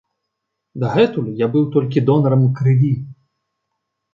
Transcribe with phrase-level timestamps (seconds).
[0.83, 2.91] Дагэтуль я быў толькі донарам крыві.